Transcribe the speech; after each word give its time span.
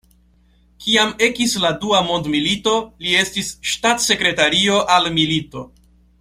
Kiam 0.85 1.11
ekis 1.27 1.53
la 1.65 1.71
Dua 1.83 1.99
mondmilito 2.07 2.73
li 3.05 3.13
estis 3.21 3.53
ŝtatsekretario 3.75 4.81
al 4.97 5.13
milito. 5.21 5.67